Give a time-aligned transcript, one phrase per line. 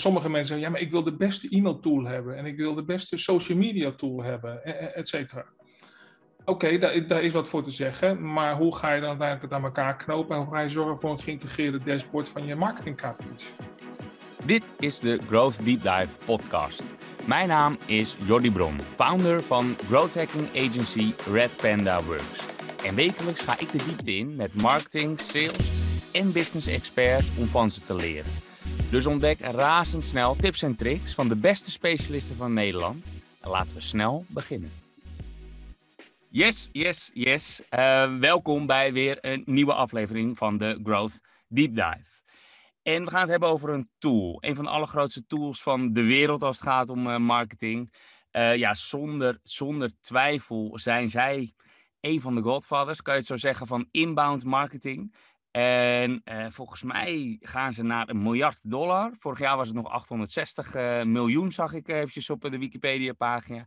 [0.00, 2.84] sommige mensen zeggen, ja, maar ik wil de beste e-mailtool hebben en ik wil de
[2.84, 5.44] beste social media tool hebben, e, e, et cetera.
[6.44, 9.64] Oké, daar, is wat voor te zeggen, maar hoe ga je dan uiteindelijk het aan
[9.64, 13.00] elkaar knopen en hoe ga je zorgen voor een geïntegreerde dashboard van je marketing?
[14.44, 16.84] Dit is de Growth Deep Dive podcast.
[17.26, 22.40] Mijn naam is Jordi Bron, founder van growth hacking agency Red Panda Works.
[22.84, 25.70] En wekelijks ga ik de diepte in met marketing, sales
[26.12, 28.47] en business experts om van ze te leren.
[28.90, 33.04] Dus ontdek razendsnel tips en tricks van de beste specialisten van Nederland.
[33.40, 34.70] En laten we snel beginnen.
[36.28, 37.62] Yes, yes, yes.
[37.70, 42.18] Uh, welkom bij weer een nieuwe aflevering van de Growth Deep Dive.
[42.82, 44.38] En we gaan het hebben over een tool.
[44.40, 47.92] Een van de allergrootste tools van de wereld als het gaat om uh, marketing.
[48.32, 51.52] Uh, ja, zonder, zonder twijfel zijn zij
[52.00, 55.14] een van de godfathers, kan je het zo zeggen, van inbound marketing.
[55.58, 59.14] En uh, volgens mij gaan ze naar een miljard dollar.
[59.18, 63.66] Vorig jaar was het nog 860 uh, miljoen, zag ik eventjes op de Wikipedia-pagina.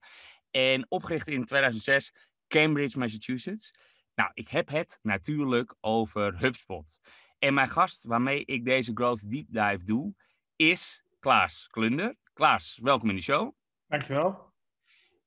[0.51, 2.13] En opgericht in 2006,
[2.47, 3.71] Cambridge, Massachusetts.
[4.15, 6.99] Nou, ik heb het natuurlijk over HubSpot.
[7.39, 10.13] En mijn gast waarmee ik deze Growth Deep Dive doe,
[10.55, 12.15] is Klaas Klunder.
[12.33, 13.51] Klaas, welkom in de show.
[13.87, 14.50] Dankjewel.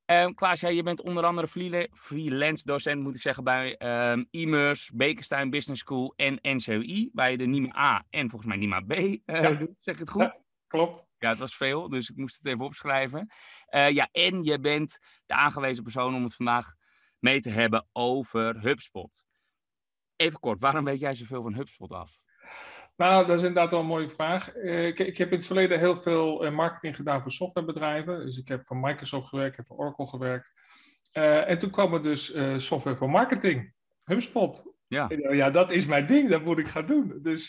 [0.06, 1.48] Um, Klaas, ja, je bent onder andere
[1.92, 3.80] freelance docent, moet ik zeggen, bij
[4.12, 8.56] um, Immers, Bekenstein Business School en NCOI, waar je de NIMA A en volgens mij
[8.56, 9.50] NIMA B uh, ja.
[9.50, 9.75] doet.
[9.78, 10.22] Zeg ik het goed?
[10.22, 11.08] Ja, klopt.
[11.19, 13.30] Ja, het was veel, dus ik moest het even opschrijven.
[13.70, 16.75] Uh, ja, en je bent de aangewezen persoon om het vandaag
[17.19, 19.22] mee te hebben over HubSpot.
[20.16, 22.19] Even kort, waarom weet jij zoveel van HubSpot af?
[22.97, 24.55] Nou, dat is inderdaad wel een mooie vraag.
[24.55, 28.27] Ik, ik, heb in het verleden heel veel marketing gedaan voor softwarebedrijven.
[28.27, 30.53] Dus ik heb voor Microsoft gewerkt, heb voor Oracle gewerkt.
[31.12, 33.72] Uh, en toen kwam er dus uh, software voor marketing,
[34.05, 34.72] HubSpot.
[34.87, 35.11] Ja.
[35.31, 37.19] ja, dat is mijn ding, dat moet ik gaan doen.
[37.22, 37.47] Dus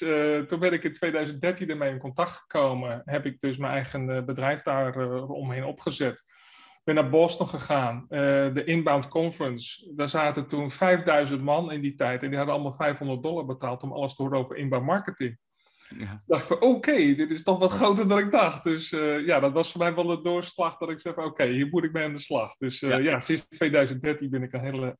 [0.47, 3.01] toen ben ik in 2013 ermee in contact gekomen.
[3.05, 6.23] Heb ik dus mijn eigen bedrijf daar omheen opgezet
[6.85, 9.91] ben naar Boston gegaan, de Inbound Conference.
[9.95, 13.83] Daar zaten toen 5000 man in die tijd en die hadden allemaal 500 dollar betaald
[13.83, 15.37] om alles te horen over inbound marketing.
[15.89, 16.13] Ja.
[16.13, 18.63] Dus dacht van, oké, dit is toch wat groter dan ik dacht.
[18.63, 21.67] Dus uh, ja, dat was voor mij wel de doorslag dat ik zei oké, hier
[21.67, 22.55] moet ik mee aan de slag.
[22.57, 22.97] Dus uh, ja.
[22.97, 23.19] ja.
[23.19, 24.97] sinds 2013 ben ik een hele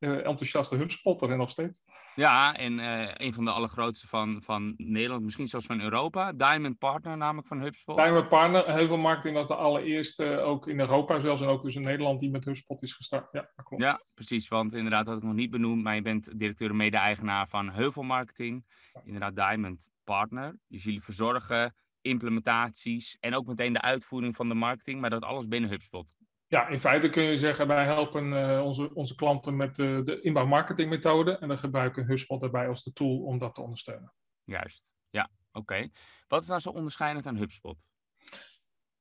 [0.00, 1.80] enthousiaste HubSpotter en nog steeds.
[2.14, 2.78] Ja, en
[3.24, 6.32] een van de allergrootste van, van Nederland, misschien zelfs van Europa.
[6.32, 7.96] Diamond Partner namelijk van HubSpot.
[7.96, 11.82] Diamond Partner, Heuvel Marketing was de allereerste, ook in Europa zelfs en ook dus in
[11.82, 13.32] Nederland, die met HubSpot is gestart.
[13.32, 13.82] Ja, dat klopt.
[13.82, 17.48] Ja, precies, want inderdaad had ik nog niet benoemd, maar je bent directeur en mede-eigenaar
[17.48, 18.64] van Heuvel Marketing.
[19.04, 20.58] Inderdaad, Diamond partner.
[20.68, 25.48] Dus jullie verzorgen implementaties en ook meteen de uitvoering van de marketing, maar dat alles
[25.48, 26.14] binnen HubSpot.
[26.52, 30.20] Ja, in feite kun je zeggen, wij helpen uh, onze, onze klanten met de, de
[30.20, 34.12] inbouw marketing methode en dan gebruiken HubSpot daarbij als de tool om dat te ondersteunen.
[34.44, 35.88] Juist, ja, oké.
[36.28, 37.86] Wat is nou zo onderscheidend aan HubSpot?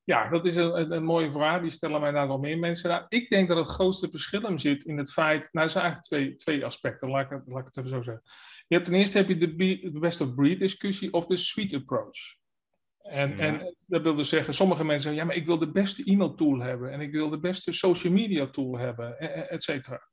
[0.04, 1.62] Ja, dat is een, een, mooie vraag.
[1.62, 2.90] Die stellen mij daar wel meer mensen.
[2.90, 5.50] Nou, ik denk dat het grootste verschil hem zit in het feit.
[5.52, 7.10] Nou, er zijn eigenlijk twee, twee aspecten.
[7.10, 8.24] Laat ik, laat ik het even zo zeggen.
[8.68, 12.40] Je hebt ten eerste heb je de best of breed discussie of de suite approach.
[13.04, 16.04] En, en dat wil dus zeggen, sommige mensen zeggen, ja, maar ik wil de beste
[16.04, 19.64] e-mail tool hebben en ik wil de beste social media tool hebben, e, e, et
[19.64, 20.10] cetera.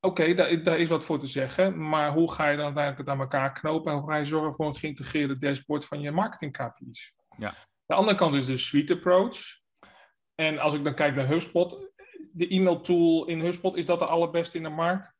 [0.00, 3.16] Oké, daar, daar, is wat voor te zeggen, maar hoe ga je dan uiteindelijk het
[3.16, 6.52] aan elkaar knopen en hoe ga je zorgen voor een geïntegreerde dashboard van je marketing
[6.52, 7.14] KPI's?
[7.36, 7.54] Ja.
[7.86, 9.38] De andere kant is de suite approach.
[10.34, 11.90] En als ik dan kijk naar HubSpot,
[12.32, 15.14] de e-mail tool in HubSpot, is dat de allerbeste in de markt?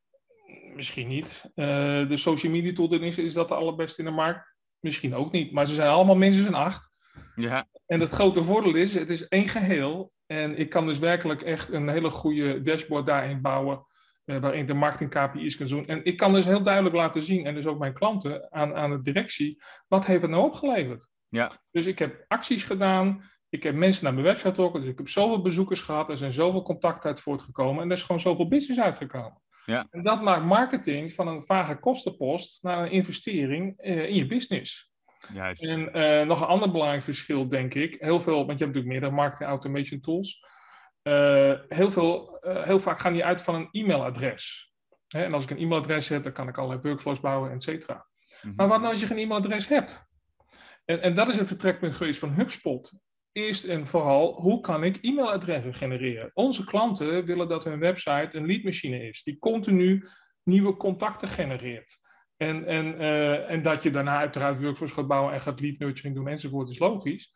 [0.75, 1.43] Misschien niet.
[1.55, 1.65] Uh,
[2.09, 4.52] de social media tool is, is dat de allerbeste in de markt?
[4.83, 5.51] Misschien ook niet.
[5.51, 6.89] Maar ze zijn allemaal minstens een acht.
[7.35, 7.67] Ja.
[7.85, 10.11] En het grote voordeel is, het is één geheel.
[10.25, 13.85] En ik kan dus werkelijk echt een hele goede dashboard daarin bouwen.
[14.25, 15.87] Uh, waarin de marketing KPI's kan doen.
[15.87, 18.89] En ik kan dus heel duidelijk laten zien, en dus ook mijn klanten, aan, aan
[18.89, 21.09] de directie, wat heeft het nou opgeleverd?
[21.27, 21.51] Ja.
[21.71, 25.09] Dus ik heb acties gedaan, ik heb mensen naar mijn website getrokken, dus ik heb
[25.09, 28.81] zoveel bezoekers gehad, er zijn zoveel contacten uit voortgekomen en er is gewoon zoveel business
[28.81, 29.41] uitgekomen.
[29.65, 29.87] Ja.
[29.89, 34.91] En dat maakt marketing van een vage kostenpost naar een investering uh, in je business.
[35.33, 35.63] Juist.
[35.63, 37.95] En uh, nog een ander belangrijk verschil, denk ik.
[37.99, 40.45] Heel veel, want je hebt natuurlijk meerdere marketing automation tools.
[41.03, 44.73] Uh, heel, veel, heel vaak gaan die uit van een e-mailadres.
[45.07, 45.23] Hè?
[45.23, 48.07] En als ik een e-mailadres heb, dan kan ik allerlei workflows bouwen, et cetera.
[48.41, 50.03] Mm Maar wat nou als je geen e-mailadres hebt?
[50.85, 52.93] En, en dat is het vertrekpunt geweest van HubSpot
[53.33, 56.31] eerst en vooral, hoe kan ik e-mailadressen genereren?
[56.33, 60.07] Onze klanten willen dat hun website een leadmachine is, die continu
[60.43, 61.99] nieuwe contacten genereert.
[62.37, 66.15] En, en, uh, en dat je daarna uiteraard workflows gaat bouwen en gaat lead nurturing
[66.15, 67.33] doen enzovoort, is logisch.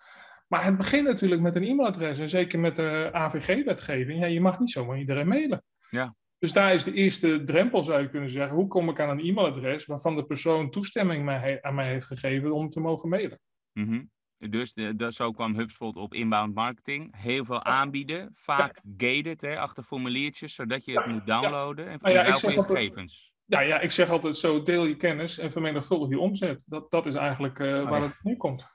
[0.48, 4.20] Maar het begint natuurlijk met een e-mailadres en zeker met de AVG-wetgeving.
[4.20, 5.64] Ja, je mag niet zomaar iedereen mailen.
[5.90, 6.16] Ja.
[6.40, 8.56] Dus daar is de eerste drempel, zou je kunnen zeggen.
[8.56, 12.52] Hoe kom ik aan een e-mailadres waarvan de persoon toestemming mij, aan mij heeft gegeven
[12.52, 13.40] om te mogen mailen?
[13.74, 17.16] Mm Dus de, de, zo kwam HubSpot op inbound marketing.
[17.18, 22.14] Heel veel aanbieden, vaak gated, hè, achter formuliertjes, zodat je het moet downloaden en Nou
[22.14, 23.36] ja, voor zeg je gegevens.
[23.46, 26.66] Ja, ja, ik zeg altijd zo, deel je kennis en vermenigvuldig je omzet.
[26.68, 28.08] Dat, dat is eigenlijk eh, Oh, waar ja.
[28.08, 28.70] het nu komt.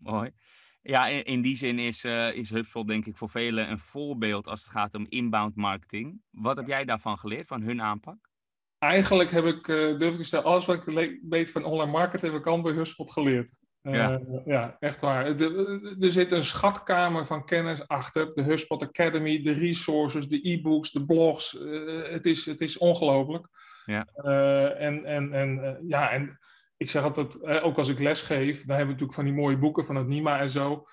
[0.00, 0.30] Mooi.
[0.82, 4.46] Ja, in, in die zin is, eh, is HubSpot denk ik voor velen een voorbeeld
[4.46, 6.22] als het gaat om inbound marketing.
[6.30, 8.28] Wat heb jij daarvan geleerd, van hun aanpak?
[8.78, 12.32] Eigenlijk heb ik, eh durf ik te stellen, alles wat ik weet van online marketing
[12.32, 13.59] heb ik al bij HubSpot geleerd.
[13.82, 14.20] Eh, Ja.
[14.44, 14.76] ja.
[14.80, 15.36] echt waar.
[15.36, 18.34] De- er zit een schatkamer van kennis achter.
[18.34, 21.60] De HubSpot Academy, de resources, de e-books, de blogs.
[21.60, 23.46] Eh, het, is, het is ongelooflijk.
[23.84, 24.06] Ja.
[24.14, 26.38] Eh, en, en, en, ja, en
[26.76, 29.58] ik zeg altijd, ook als ik les geef, dan hebben we natuurlijk van die mooie
[29.58, 30.84] boeken van het NIMA en zo.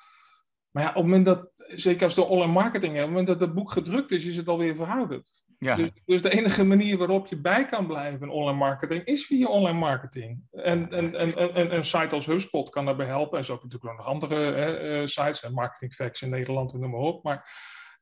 [0.72, 3.40] Maar ja, op het moment dat, zeker als de online marketing, op het moment dat
[3.40, 5.44] het boek gedrukt is, is het alweer verouderd.
[5.60, 9.26] Ja, Dus, dus de enige manier waarop je bij kan blijven in online marketing is
[9.26, 10.42] via online marketing.
[10.52, 13.38] En, en, en, en, en een site als HubSpot kan daarbij helpen.
[13.38, 16.30] En zo heb je natuurlijk ook nog andere hè, eh, sites, en Marketing Facts in
[16.30, 17.24] Nederland en noem maar op.
[17.24, 17.52] Maar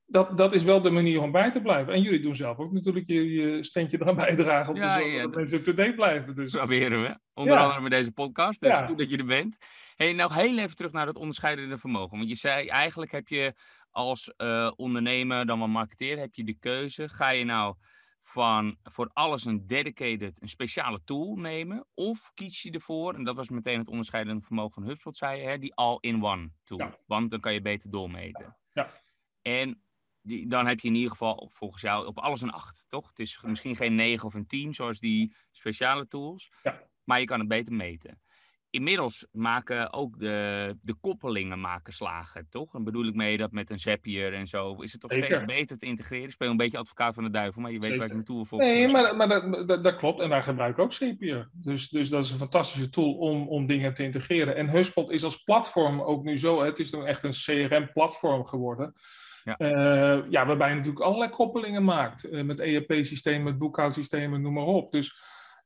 [0.07, 1.94] dat, dat is wel de manier om bij te blijven.
[1.94, 5.12] En jullie doen zelf ook natuurlijk je, je steentje eraan bijdragen om Ja, te zorgen
[5.12, 6.36] ja, dat dat- mensen up-to-date blijven.
[6.36, 7.18] Dus proberen we.
[7.34, 7.62] Onder Ja.
[7.62, 8.62] andere met deze podcast.
[8.62, 9.58] Dus goed dat je er bent.
[9.96, 12.18] Hey, nou heel even terug naar het onderscheidende vermogen.
[12.18, 13.54] Want je zei eigenlijk heb je
[13.95, 17.09] als eh, ondernemer, dan wel marketeer, heb je de keuze.
[17.09, 17.75] Ga je nou
[18.21, 21.86] van voor alles een dedicated, een speciale tool nemen?
[21.94, 25.47] Of kies je ervoor, en dat was meteen het onderscheidende vermogen van HubSpot, zei je,
[25.47, 26.77] hè, die all-in-one tool.
[26.80, 26.97] Ja.
[27.06, 28.57] Want dan kan je beter doormeten.
[28.74, 28.89] Ja.
[29.42, 29.81] En
[30.21, 33.07] die, dan heb je in ieder geval volgens jou op alles een 8, toch?
[33.07, 36.81] Het is misschien geen 9 of een 10 zoals die speciale tools, Ja.
[37.03, 38.21] maar je kan het beter meten.
[38.75, 42.72] Inmiddels maken ook de, de koppelingen maken slagen, toch?
[42.72, 45.77] Dan bedoel ik mee dat met een Zapier en zo is het toch steeds beter
[45.77, 46.25] te integreren.
[46.25, 48.45] Ik speel een beetje advocaat van de duivel, maar je weet waar ik naartoe wil
[48.45, 48.60] voor.
[48.60, 50.22] Nee, maar, maar dat, dat, dat klopt.
[50.22, 51.50] En wij gebruiken ook Zapier.
[51.51, 54.56] Dus, dus dat is een fantastische tool om, om dingen te integreren.
[54.56, 56.63] En HubSpot is als platform ook nu zo.
[56.63, 58.94] Het is nu echt een CRM-platform geworden.
[59.44, 59.57] Ja.
[59.57, 62.24] Eh, ja, waarbij je natuurlijk allerlei koppelingen maakt.
[62.24, 64.92] eh, met ERP-systemen, met boekhoudsystemen, noem maar op.
[64.92, 65.16] Dus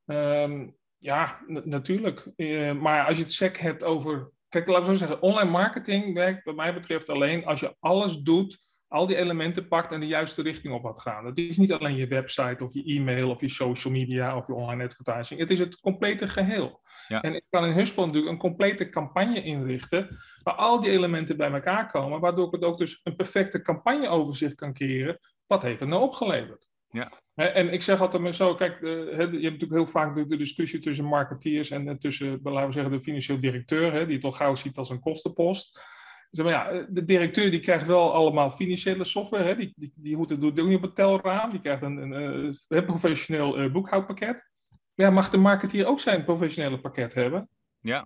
[0.05, 0.67] ehm,
[0.99, 2.27] ja, natuurlijk.
[2.35, 4.31] Eh, maar als je het sec hebt over...
[4.49, 5.21] Kijk, laten we zo zeggen.
[5.21, 9.91] Online marketing werkt wat mij betreft alleen als je alles doet al die elementen pakt
[9.91, 11.25] en de juiste richting op laat gaan.
[11.25, 14.53] Het is niet alleen je website of je e-mail of je social media of je
[14.53, 15.39] online advertising.
[15.39, 16.81] Het is het complete geheel.
[17.07, 17.21] Ja.
[17.21, 21.51] En ik kan in HubSpot natuurlijk een complete campagne inrichten waar al die elementen bij
[21.51, 25.19] elkaar komen, waardoor ik het ook dus een perfecte campagneoverzicht kan creëren.
[25.47, 26.69] Wat heeft het nou opgeleverd?
[26.91, 27.11] Ja.
[27.35, 30.79] En ik zeg altijd maar zo, kijk, eh, je hebt natuurlijk heel vaak de, discussie
[30.79, 34.31] tussen marketeers en, en tussen, laten we zeggen, de financieel directeur, hè, die het al
[34.31, 35.81] gauw ziet als een kostenpost.
[36.29, 39.43] Zeg maar, ja, de directeur die krijgt wel allemaal financiële software.
[39.43, 39.55] Hè?
[39.55, 41.51] Die, die, die moet het doen op het telraam.
[41.51, 44.49] Die krijgt een, een, eh, professioneel eh, boekhoudpakket.
[44.69, 47.49] Maar ja, mag de marketeer ook zijn professionele pakket hebben?
[47.79, 48.05] Ja,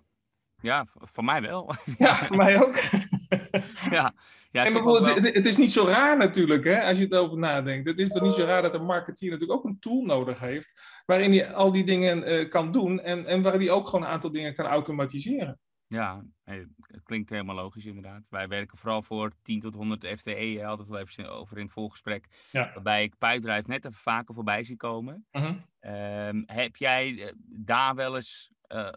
[0.62, 1.70] ja v- van mij wel.
[1.98, 2.74] Ja, voor mij ook.
[3.90, 4.14] ja,
[4.50, 7.38] ja en bijvoorbeeld, wel- het, is niet zo raar natuurlijk, hè, als je het over
[7.38, 7.88] nadenkt.
[7.88, 10.82] Het is toch niet zo raar dat een marketeer natuurlijk ook een tool nodig heeft.
[11.06, 13.00] Waarin hij al die dingen eh, kan doen.
[13.00, 15.58] En, en waar hij ook gewoon een aantal dingen kan automatiseren.
[15.86, 18.26] Ja, het klinkt helemaal logisch inderdaad.
[18.30, 21.62] Wij werken vooral voor 10 tot 100 FTE, hadden we het wel even over in
[21.62, 22.26] het voorgesprek.
[22.50, 22.70] Ja.
[22.74, 25.26] Waarbij ik Pijpdrive net even vaker voorbij zie komen.
[25.30, 25.54] Mhm.
[25.80, 28.50] Ehm, heb jij eh, daar wel eens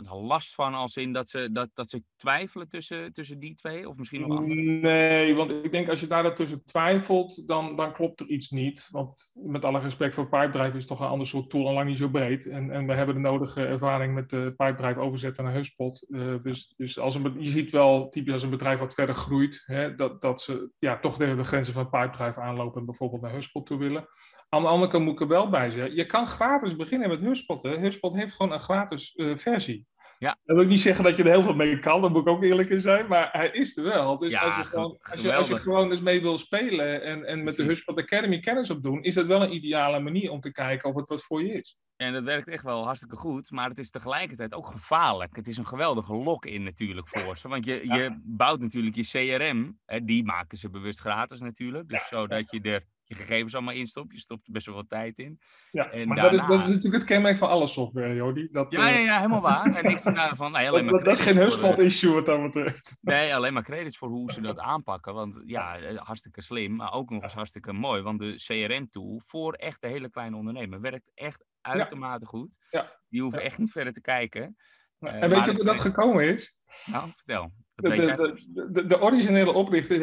[0.09, 3.89] last van als in dat ze, dat, dat ze twijfelen tussen, tussen die twee?
[3.89, 4.61] Of misschien nog andere?
[4.61, 8.87] Nee, want ik denk als je daar tussen twijfelt, dan, dan klopt er iets niet.
[8.91, 11.97] Want met alle respect voor Pipedrive is toch een ander soort tool en lang niet
[11.97, 12.47] zo breed.
[12.47, 16.07] En, en we hebben de nodige ervaring met de Pipedrive overzetten naar HubSpot.
[16.09, 19.63] Eh, dus dus als een, je ziet wel, typisch als een bedrijf wat verder groeit,
[19.65, 23.65] hè, dat, dat ze ja, toch de grenzen van Pipedrive aanlopen en bijvoorbeeld naar HubSpot
[23.65, 24.07] toe willen.
[24.49, 27.19] Aan de andere kant moet ik er wel bij zeggen, je kan gratis beginnen met
[27.19, 27.63] HubSpot.
[27.63, 27.77] Hè.
[27.79, 29.85] HubSpot heeft gewoon een gratis eh, versie.
[30.19, 30.37] Ja.
[30.43, 32.27] Dat wil ik niet zeggen dat je er heel veel mee kan, daar moet ik
[32.27, 34.17] ook eerlijk in zijn, maar hij is er wel.
[34.17, 37.01] Dus Ja, als, je ge- gewoon, als, je, als je gewoon eens mee wil spelen
[37.03, 37.63] en, en met de.
[37.63, 41.09] HubSpot Academy kennis opdoen, is dat wel een ideale manier om te kijken of het
[41.09, 41.77] wat voor je is.
[41.95, 45.35] En dat werkt echt wel hartstikke goed, maar het is tegelijkertijd ook gevaarlijk.
[45.35, 47.47] Het is een geweldige lock-in natuurlijk voor ze.
[47.47, 47.95] Want je, Ja.
[47.95, 49.03] je bouwt natuurlijk je
[49.37, 51.89] CRM, hè, die maken ze bewust gratis natuurlijk.
[51.89, 54.13] Dus zodat je er je gegevens allemaal instopt.
[54.13, 55.39] Je stopt er best wel wat tijd in.
[55.71, 58.47] Ja, En maar dat, is, dat is natuurlijk het kenmerk van alle software, Jody.
[58.51, 59.75] Dat, Ja, eh, ja, ja helemaal waar.
[59.75, 60.51] En niks daarvan.
[60.51, 62.97] Nee, alleen dat, maar dat, is geen HubSpot-issue wat dat betreft.
[63.01, 65.13] Nee, alleen maar credits voor hoe ze dat aanpakken.
[65.13, 68.01] Want ja, eh, hartstikke slim, maar ook nog eens hartstikke mooi.
[68.01, 72.57] Want de CRM-tool voor echt de hele kleine ondernemer werkt echt uitermate goed.
[72.69, 72.99] Ja.
[73.09, 73.45] Die hoeven Ja.
[73.45, 74.55] echt niet verder te kijken.
[74.99, 76.57] Eh, en weet je hoe dat gekomen is?
[76.85, 77.51] Nou, vertel.
[77.81, 79.99] De, de, de, originele oprichter,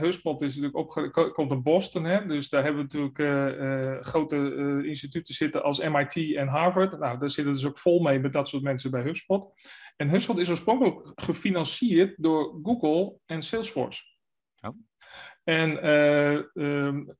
[0.00, 2.26] HubSpot is natuurlijk komt in Boston, hè?
[2.26, 6.98] dus daar hebben we natuurlijk uh, uh, grote uh, instituten zitten als MIT en Harvard.
[6.98, 9.52] Nou, daar zitten dus ook vol mee met dat soort mensen bij HubSpot.
[9.96, 14.02] En HubSpot is oorspronkelijk gefinancierd door Google en Salesforce.
[14.60, 14.76] Oh.
[15.44, 15.86] En
[16.54, 17.16] um,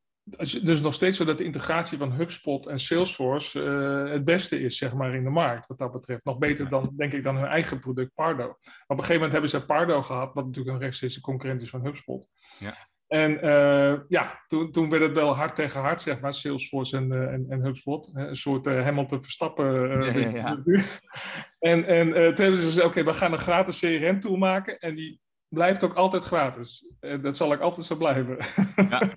[0.62, 4.76] dus nog steeds zo dat de integratie van HubSpot en Salesforce uh, het beste is,
[4.76, 6.25] zeg maar, in de markt, wat dat betreft.
[6.25, 8.45] Nog beter dan, denk ik, dan hun eigen product Pardo.
[8.47, 11.85] Op een gegeven moment hebben ze Pardo gehad, wat natuurlijk een rechtstreeks concurrent is van
[11.85, 12.28] HubSpot.
[12.59, 12.75] Ja.
[13.07, 17.12] En uh, ja, toen, toen werd het wel hard tegen hard, zeg maar, Salesforce en,
[17.12, 18.11] uh, en, en, HubSpot.
[18.14, 19.88] Een soort uh, Hamilton Verstappen.
[20.04, 20.62] Ja, ja, ja.
[21.71, 24.78] en en toen hebben ze gezegd, oké, we gaan een gratis CRM-tool maken.
[24.78, 26.89] En die blijft ook altijd gratis.
[27.21, 28.39] dat zal ik altijd zo blijven.
[28.77, 29.03] Ja.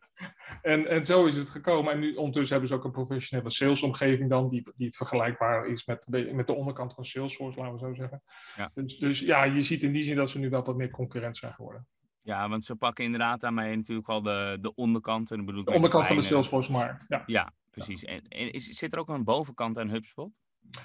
[0.62, 1.94] En, en zo is het gekomen.
[1.94, 6.08] En nu ondertussen hebben ze ook een professionele salesomgeving dan, die, die vergelijkbaar is met,
[6.08, 8.24] met de onderkant van Salesforce, laten we zo zeggen.
[8.56, 8.72] Ja.
[8.74, 11.38] Dus, dus ja, je ziet in die zin dat ze nu wel wat meer concurrent
[11.38, 11.88] zijn geworden.
[12.22, 15.32] Ja, want ze pakken inderdaad daarmee natuurlijk wel de, de onderkant.
[15.32, 17.24] En bedoel de onderkant van de Salesforce-markt, ja.
[17.26, 18.04] Ja, precies.
[18.04, 20.42] En, en is, zit er ook een bovenkant aan HubSpot?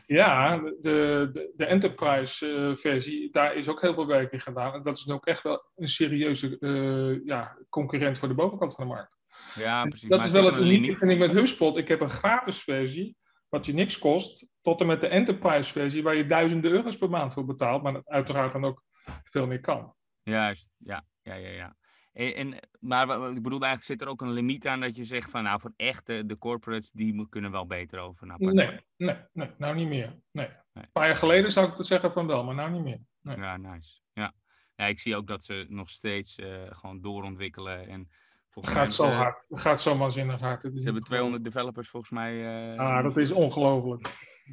[0.07, 4.75] Ja, de, de, de enterprise-versie, uh, daar is ook heel veel werk in gedaan.
[4.75, 8.85] En dat is ook echt wel een serieuze uh, ja, concurrent voor de bovenkant van
[8.89, 9.19] de markt.
[9.55, 10.09] Ja, precies.
[10.09, 11.77] Dat is wel het unieke, vind ik, met HubSpot.
[11.77, 13.17] Ik heb een gratis versie,
[13.49, 17.11] wat je niks kost, tot en met de enterprise versie, waar je duizenden euro's per
[17.11, 18.83] maand voor betaalt, maar uiteraard dan ook
[19.23, 19.95] veel meer kan.
[20.23, 21.77] Juist, ja, ja, ja, ja.
[22.13, 25.31] En, en, maar ik bedoel, eigenlijk zit er ook een limiet aan dat je zegt
[25.31, 29.75] van, nou, voor echt de, corporates, die kunnen wel beter over Nee, nee, nee, nou
[29.75, 30.21] niet meer.
[30.31, 30.49] Nee.
[30.73, 30.85] nee.
[30.85, 33.01] Een paar jaar geleden zou ik het zeggen van wel, maar nou niet meer.
[33.21, 33.37] Nee.
[33.37, 34.01] Ja, nice.
[34.13, 34.33] Ja.
[34.75, 38.09] ja, ik zie ook dat ze nog steeds uh, gewoon doorontwikkelen en
[38.55, 39.47] het gaat zo hard.
[39.49, 40.61] Het gaat zo waanzinnig hard.
[40.61, 42.35] ze hebben 200 developers volgens mij.
[42.73, 44.09] Uh, ah, dat is ongelooflijk.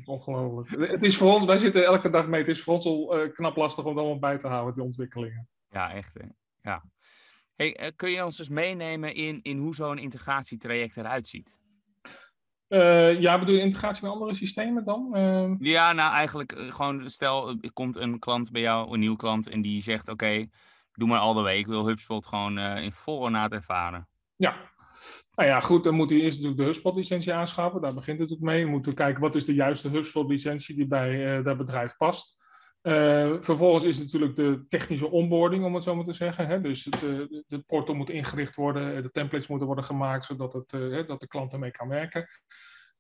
[0.06, 0.92] ongelooflijk.
[0.92, 2.40] Het is voor ons, wij zitten elke dag mee.
[2.40, 4.84] Het is voor ons al uh, knap lastig om dat allemaal bij te houden, die
[4.84, 5.48] ontwikkelingen.
[5.70, 6.14] Ja, echt.
[6.14, 6.26] Hè?
[6.62, 6.84] Ja.
[7.60, 11.58] Hey, uh, kun je ons dus meenemen in, in hoe zo'n integratietraject eruit ziet?
[13.20, 15.58] ja, bedoel je integratie met andere systemen dan?
[15.60, 19.62] Ja, nou eigenlijk gewoon stel, er komt een klant bij jou, een nieuw klant, en
[19.62, 20.48] die zegt: Oké,
[20.94, 21.60] doe maar al de week.
[21.60, 24.08] Ik wil HubSpot gewoon uh, in volle naad ervaren.
[24.36, 24.56] Ja.
[25.34, 27.82] Nou ja, goed, dan moet hij eerst natuurlijk de HubSpot-licentie aanschaffen.
[27.82, 28.62] Daar begint het ook mee.
[28.62, 32.38] Dan moeten we kijken wat is de juiste HubSpot-licentie die bij uh, dat bedrijf past.
[32.84, 36.48] Uh, vervolgens is natuurlijk de technische onboarding, om het zo maar te zeggen.
[36.48, 36.62] Hè?
[36.62, 40.70] Dus de, de portal moet ingericht worden, de templates moeten worden gemaakt, zodat het,
[41.08, 42.28] dat de klant ermee kan werken.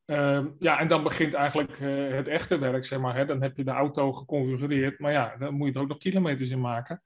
[0.05, 1.77] Uh, ja, en dan begint eigenlijk
[2.12, 3.15] het echte werk, zeg maar.
[3.15, 3.25] Hè?
[3.25, 6.50] Dan heb je de auto geconfigureerd, maar ja, dan moet je er ook nog kilometers
[6.50, 7.01] in maken.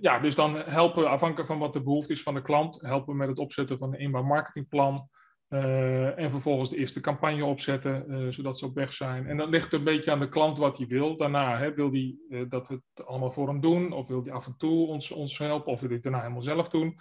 [0.00, 3.28] Ja, dus dan helpen afhankelijk van wat de behoefte is van de klant, helpen met
[3.28, 5.08] het opzetten van een inbouw marketingplan.
[5.52, 9.26] Uh, en vervolgens de eerste campagne opzetten, uh, zodat ze op weg zijn.
[9.26, 11.16] En dan ligt een beetje aan de klant wat hij wil.
[11.16, 12.16] Daarna hè, wil hij
[12.48, 15.38] dat we het allemaal voor hem doen, of wil hij af en toe ons, ons
[15.38, 16.98] helpen, of wil hij het daarna helemaal zelf doen.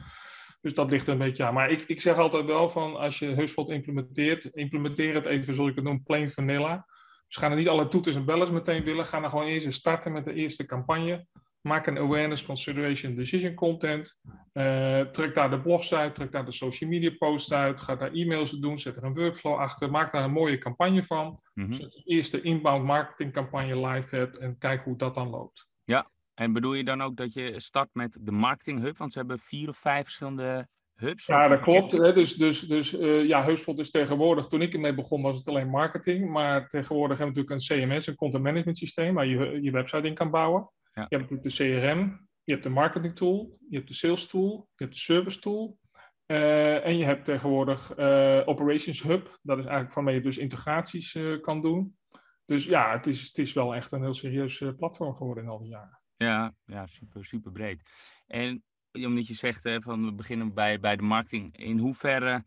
[0.62, 1.54] Dus dat ligt een beetje aan.
[1.54, 5.70] Maar ik, ik zeg altijd wel van als je HubSpot implementeert, implementeer het even zoals
[5.70, 6.86] ik het noem, plain vanilla.
[7.28, 9.06] Dus gaan er niet alle toeters en bellers meteen willen.
[9.06, 11.26] Ga dan gewoon eerst starten met de eerste campagne.
[11.62, 14.20] Maak een awareness, consideration, decision content.
[14.54, 17.82] Uh, trek daar de blogs uit, trek daar de social media posts uit.
[17.82, 19.92] Ga daar e-mails doen, zet er een workflow achter.
[19.92, 21.40] Maak daar een mooie campagne van.
[21.54, 25.68] Mm Zet de eerste inbound marketing campagne live hebt en kijk hoe dat dan loopt.
[25.84, 28.98] Ja, en bedoel je dan ook dat je start met de marketing hub?
[28.98, 31.26] Want ze hebben vier of vijf verschillende hubs.
[31.26, 31.92] Ja, dat klopt.
[31.92, 32.14] Hè?
[32.14, 35.70] Dus, dus, dus uh, ja, HubSpot is tegenwoordig, toen ik ermee begon, was het alleen
[35.70, 36.30] marketing.
[36.30, 40.08] Maar tegenwoordig hebben we natuurlijk een CMS, een content management systeem, waar je je website
[40.08, 40.70] in kan bouwen.
[40.94, 41.06] Ja.
[41.10, 44.70] Je hebt natuurlijk de CRM, je hebt de marketing tool, je hebt de sales tool,
[44.76, 45.80] je hebt de service tool.
[46.28, 49.40] Uh, en je hebt tegenwoordig uh, Operations Hub.
[49.42, 51.98] Dat is eigenlijk waarmee je dus integraties uh, kan doen.
[52.46, 55.60] Dus ja, het is, het is wel echt een heel serieus platform geworden in al
[55.60, 56.02] die jaren.
[56.16, 57.82] Ja, ja super, super breed.
[58.28, 61.58] En omdat je zegt hè, van we beginnen bij, bij de marketing.
[61.58, 62.44] In hoeverre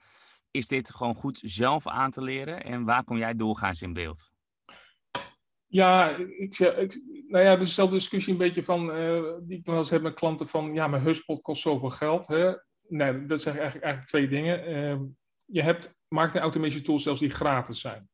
[0.50, 2.64] is dit gewoon goed zelf aan te leren?
[2.64, 4.33] En waar kom jij doorgaans in beeld?
[5.74, 9.90] Ja, ik, ik, nou ja, dezelfde discussie een beetje van, uh, die ik wel eens
[9.90, 12.26] heb met klanten van, ja, mijn HubSpot kost zoveel geld.
[12.26, 12.52] Hè?
[12.88, 14.70] Nee, dat zeggen eigenlijk, eigenlijk twee dingen.
[14.70, 15.00] Uh,
[15.46, 18.08] je hebt marketing automation tools zelfs die gratis zijn.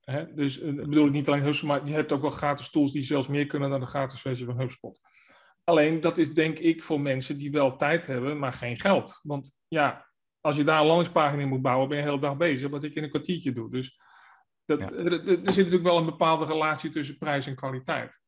[0.00, 0.34] Hè?
[0.34, 3.02] Dus uh, bedoel ik niet alleen HubSpot, maar je hebt ook wel gratis tools die
[3.02, 5.00] zelfs meer kunnen dan de gratis versie van HubSpot.
[5.64, 9.20] Alleen dat is denk ik voor mensen die wel tijd hebben, maar geen geld.
[9.22, 10.08] Want ja,
[10.40, 12.84] als je daar een landingspagina in moet bouwen, ben je de hele dag bezig, wat
[12.84, 13.70] ik in een kwartiertje doe.
[13.70, 14.06] Dus
[14.68, 18.20] dat, er, er, zit natuurlijk wel een bepaalde relatie tussen prijs en kwaliteit.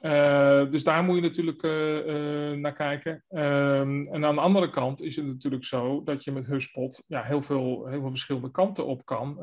[0.00, 3.24] Uh, dus daar moet je natuurlijk uh, uh, naar kijken.
[3.28, 7.22] Ehm, en aan de andere kant is het natuurlijk zo dat je met HubSpot ja,
[7.22, 9.38] heel, veel, heel veel verschillende kanten op kan.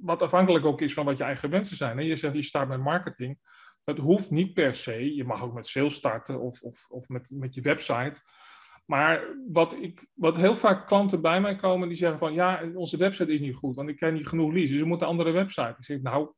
[0.00, 1.98] wat afhankelijk ook is van wat je eigen wensen zijn.
[1.98, 2.04] Hè?
[2.04, 3.38] Je zegt je start met marketing.
[3.84, 5.14] Dat hoeft niet per se.
[5.14, 8.20] Je mag ook met sales starten of, of, of met, met je website.
[8.84, 12.96] Maar wat, ik, wat heel vaak klanten bij mij komen, die zeggen van ja, onze
[12.96, 15.30] website is niet goed, want ik krijg niet genoeg leads, dus we moeten een andere
[15.30, 15.74] website.
[15.78, 16.32] Ik zeg nou,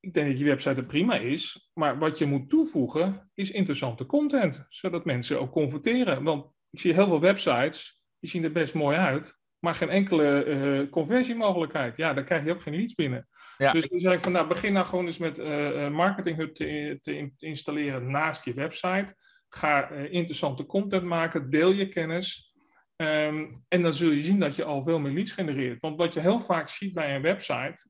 [0.00, 4.06] ik denk dat je website er prima is, maar wat je moet toevoegen is interessante
[4.06, 6.22] content, zodat mensen ook converteren.
[6.22, 10.44] Want ik zie heel veel websites, die zien er best mooi uit, maar geen enkele
[10.44, 11.96] uh, conversiemogelijkheid.
[11.96, 13.28] Ja, daar krijg je ook geen leads binnen.
[13.58, 13.72] Ja.
[13.72, 16.98] Dus dan zeg ik van nou, begin nou gewoon eens met uh, Marketing Hub te,
[17.00, 19.16] te, installeren naast je website.
[19.48, 22.54] Ga uh, interessante content maken, deel je kennis.
[22.96, 25.80] Um, en dan zul je zien dat je al veel meer leads genereert.
[25.80, 27.88] Want wat je heel vaak ziet bij een website,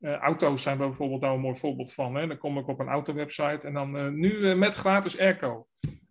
[0.00, 2.14] uh, auto's zijn bijvoorbeeld daar een mooi voorbeeld van.
[2.14, 2.26] Hè?
[2.26, 5.66] Dan kom ik op een autowebsite en dan uh, nu met gratis airco.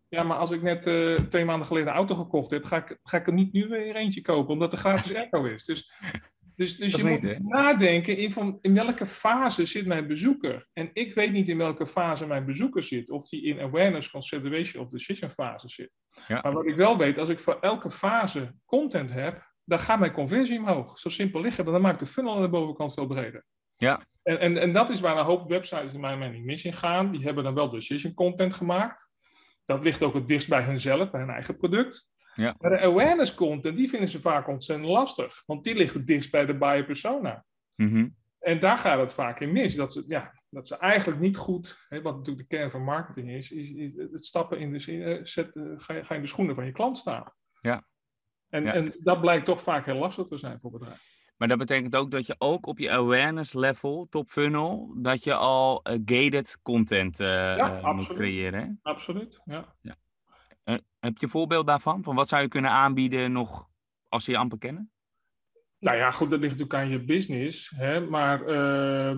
[0.10, 0.82] Ja, maar als ik net
[1.30, 3.96] twee maanden geleden een auto gekocht heb, ga ik, ga ik er niet nu weer
[3.96, 5.66] eentje kopen, omdat er gratis airco is.
[5.66, 5.92] Dus
[6.58, 10.68] dus, dus je moet nadenken in, van, in welke fase zit mijn bezoeker.
[10.74, 13.10] En ik weet niet in welke fase mijn bezoeker zit.
[13.10, 15.92] Of die in awareness, consideration of decision fase zit.
[16.28, 16.40] Ja.
[16.42, 20.12] Maar wat ik wel weet, als ik voor elke fase content heb, dan gaat mijn
[20.12, 21.00] conversie omhoog.
[21.00, 23.46] Zo simpel liggen, dan maakt de funnel aan de bovenkant veel breder.
[23.76, 24.02] Ja.
[24.24, 27.12] En, en, en dat is waar een hoop websites in mijn mening mis in gaan.
[27.12, 29.10] Die hebben dan wel decision content gemaakt.
[29.66, 32.10] Dat ligt ook het dichtst bij hunzelf, bij hun eigen product.
[32.38, 32.56] Ja.
[32.60, 35.44] Maar de awareness content, die vinden ze vaak ontzettend lastig.
[35.46, 37.46] Want die ligt het dichtst bij de buyer persona.
[37.76, 39.76] Mm En daar gaat het vaak in mis.
[39.76, 43.30] Dat ze, ja, dat ze eigenlijk niet goed, hè, wat natuurlijk de kern van marketing
[43.30, 46.28] is, is, is het stappen in de, uh, zet, uh, ga, je, ga in de
[46.28, 47.34] schoenen van je klant staan.
[47.62, 47.88] Ja.
[48.50, 48.74] En, ja.
[48.74, 51.04] en dat blijkt toch vaak heel lastig te zijn voor bedrijven.
[51.38, 55.34] Maar dat betekent ook dat je ook op je awareness level, top funnel, dat je
[55.34, 58.62] al uh, gated content ja, moet creëren.
[58.62, 58.92] Hè?
[58.92, 59.76] Absoluut, ja.
[59.82, 59.96] ja.
[60.70, 62.04] Uh, heb je een voorbeeld daarvan?
[62.04, 63.70] Van wat zou je kunnen aanbieden nog
[64.08, 64.92] als ze je amper kennen?
[65.80, 67.70] Nou ja, goed, dat ligt natuurlijk aan je business.
[67.76, 68.00] Hè?
[68.00, 69.18] Maar uh,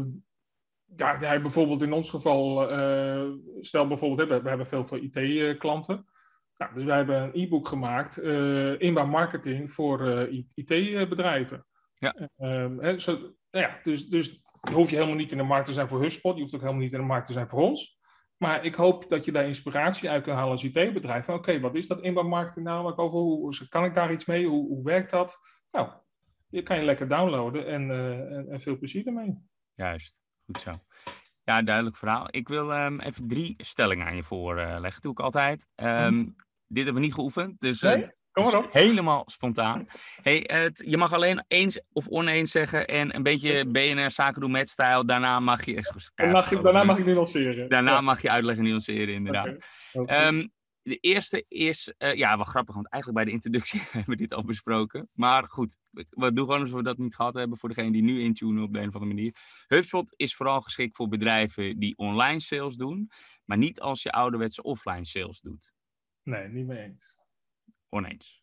[0.95, 6.05] ja, ja, bijvoorbeeld in ons geval, uh, stel bijvoorbeeld, hè, we, hebben veel voor IT-klanten.
[6.57, 11.65] Nou, dus wij hebben een e-book gemaakt, uh, inbound marketing voor IT-bedrijven.
[11.93, 12.15] Ja.
[12.77, 13.11] Hè, zo,
[13.51, 14.41] nou ja, dus, dus
[14.73, 16.81] hoef je helemaal niet in de markt te zijn voor HubSpot, je hoeft ook helemaal
[16.81, 17.98] niet in de markt te zijn voor ons.
[18.39, 21.29] Maar ik hoop dat je daar inspiratie uit kan halen als IT-bedrijf.
[21.29, 22.95] Oké, wat is dat inbouwmarketing nou?
[22.95, 24.47] Over hoe, kan ik daar iets mee?
[24.47, 25.39] Hoe, hoe werkt dat?
[25.71, 25.89] Nou,
[26.47, 29.37] je kan je lekker downloaden en, uh, en, en, veel plezier ermee.
[29.73, 30.71] Juist, goed zo.
[31.43, 32.27] Ja, duidelijk verhaal.
[32.29, 34.85] Ik wil um, even drie stellingen aan je voorleggen.
[34.85, 35.67] Uh, doe ik altijd.
[35.75, 36.35] Um,
[36.67, 38.11] Dit hebben we niet geoefend, dus Kom
[38.43, 38.73] maar op.
[38.73, 39.87] Helemaal spontaan.
[40.21, 44.51] Hey, het, je mag alleen eens of oneens zeggen en een beetje BNR zaken doen
[44.51, 45.05] met stijl.
[45.05, 45.91] Daarna mag je...
[46.15, 47.69] mag je daarna mag ik nuanceren.
[47.69, 48.01] Daarna ja.
[48.01, 49.47] mag je uitleggen nuanceren, inderdaad.
[49.47, 50.03] Okay.
[50.03, 50.27] Okay.
[50.27, 54.15] Um, de eerste is, uh, ja, wel grappig, want eigenlijk bij de introductie hebben we
[54.15, 55.09] dit al besproken.
[55.13, 55.75] Maar goed,
[56.09, 58.73] we doen gewoon alsof we dat niet gehad hebben voor degene die nu intunen op
[58.73, 59.35] de een of andere manier.
[59.67, 63.09] HubSpot is vooral geschikt voor bedrijven die online sales doen,
[63.45, 65.73] maar niet als je ouderwetse offline sales doet.
[66.23, 67.17] Nee, niet mee eens
[67.89, 68.41] oneens.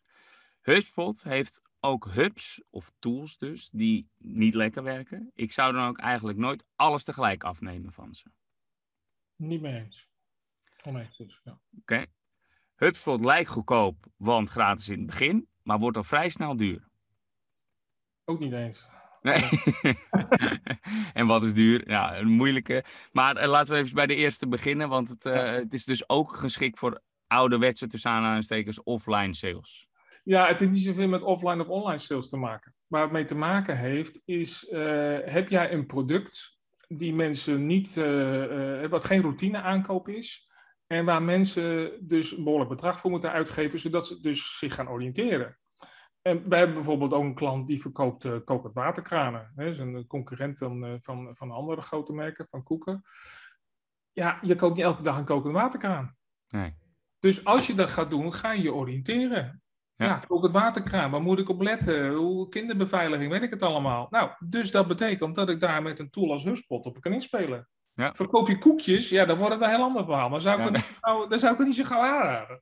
[0.61, 5.31] HubSpot heeft ook hubs of tools dus die niet lekker werken.
[5.33, 8.31] Ik zou dan ook eigenlijk nooit alles tegelijk afnemen van ze.
[9.35, 10.07] Niet mee eens.
[10.83, 11.51] Oneens dus, ja.
[11.51, 11.59] Oké.
[11.79, 12.07] Okay.
[12.75, 16.87] HubSpot lijkt goedkoop, want gratis in het begin, maar wordt al vrij snel duur.
[18.25, 18.89] Ook niet eens.
[19.21, 19.49] Nee.
[21.19, 21.89] en wat is duur?
[21.89, 22.83] Ja, een moeilijke.
[23.11, 25.41] Maar uh, laten we even bij de eerste beginnen, want het, uh, ja.
[25.41, 29.87] het is dus ook geschikt voor ouderwetse tussen aanhalingstekens offline sales?
[30.23, 32.75] Ja, het heeft niet zoveel met offline of online sales te maken.
[32.87, 37.95] Waar het mee te maken heeft, is uh, heb jij een product die mensen niet,
[37.95, 40.49] uh, uh, wat geen routine aankoop is,
[40.87, 44.89] en waar mensen dus een behoorlijk bedrag voor moeten uitgeven, zodat ze dus zich gaan
[44.89, 45.59] oriënteren.
[46.21, 49.51] En wij hebben bijvoorbeeld ook een klant die verkoopt uh, kokend waterkranen.
[49.55, 53.03] Dat is een concurrent van, van, van andere grote merken, van Koeken.
[54.11, 56.15] Ja, je koopt niet elke dag een kokend waterkraan.
[56.47, 56.75] Nee.
[57.19, 59.61] Dus als je dat gaat doen, ga je je oriënteren.
[59.95, 60.05] Ja.
[60.05, 62.13] ja, ook het waterkraan, waar moet ik op letten?
[62.13, 64.07] Hoe, kinderbeveiliging, weet ik het allemaal.
[64.09, 67.67] Nou, dus dat betekent dat ik daar met een tool als HubSpot op kan inspelen.
[67.89, 68.13] Ja.
[68.15, 70.29] Verkoop je koekjes, ja, dan wordt het een heel ander verhaal.
[70.29, 70.71] Maar zou ik, ja.
[70.71, 72.61] het, nou, dan zou ik het niet zo gauw aanraden.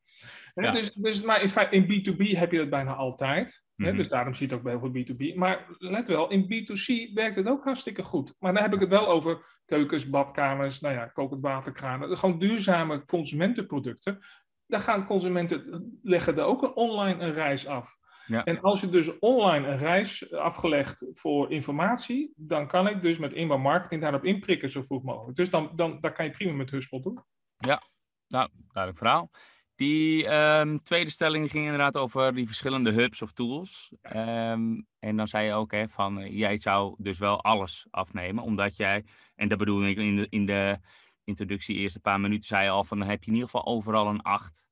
[0.54, 3.64] Dus, dus, maar in, in B2B heb je dat bijna altijd.
[3.76, 3.98] Mm -hmm.
[3.98, 5.36] Dus daarom zie je het ook bij veel B2B.
[5.38, 8.36] Maar let wel, in B2C werkt het ook hartstikke goed.
[8.40, 12.18] Maar dan heb ik het wel over keukens, badkamers, nou ja, kokend waterkranen.
[12.18, 14.20] Gewoon duurzame consumentenproducten
[14.68, 17.98] dan gaan consumenten leggen er ook een online een reis af.
[18.28, 18.44] Ja.
[18.44, 23.34] En als je dus online een reis afgelegd voor informatie, dan kan ik dus met
[23.34, 25.38] inbound marketing daarop inprikken zo vroeg mogelijk.
[25.38, 27.24] Dus dan, dan, dan kan je prima met HubSpot doen.
[27.58, 27.82] Ja,
[28.28, 29.32] nou, duidelijk verhaal.
[29.76, 33.94] Die um, tweede stelling ging inderdaad over die verschillende hubs of tools.
[34.16, 38.44] Um, en dan zei je ook hè, van, uh, jij zou dus wel alles afnemen,
[38.44, 40.80] omdat jij, en dat bedoel ik in de, in de
[41.26, 44.08] introductie, eerste paar minuten, zei je al van dan heb je in ieder geval overal
[44.08, 44.70] een 8.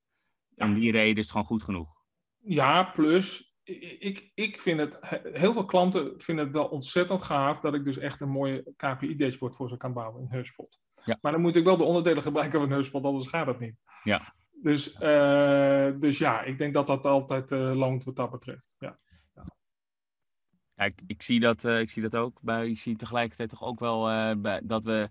[0.56, 1.90] Om die reden is het gewoon goed genoeg.
[2.38, 4.98] Ja, plus ik, ik vind het,
[5.34, 9.56] heel veel klanten vinden het wel ontzettend gaaf dat ik dus echt een mooie KPI-dashboard
[9.56, 10.80] voor ze kan bouwen in HubSpot.
[11.06, 11.18] Ja.
[11.22, 13.76] Maar dan moet ik wel de onderdelen gebruiken van HubSpot, anders gaat het niet.
[14.04, 14.36] Ja.
[14.52, 18.76] Dus, uh, dus ja, ik denk dat dat altijd uh, loont wat dat betreft.
[18.80, 19.00] Ja.
[20.76, 22.40] Ja, ik, ik, zie dat, uh, ik zie dat ook.
[22.42, 24.04] Maar ik zie tegelijkertijd toch ook wel
[24.38, 25.10] bij, dat we